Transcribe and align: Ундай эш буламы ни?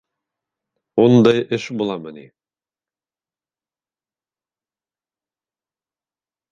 Ундай 1.03 1.41
эш 1.57 1.67
буламы 1.81 2.13
ни? 2.15 2.23